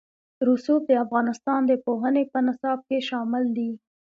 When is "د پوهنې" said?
1.65-2.23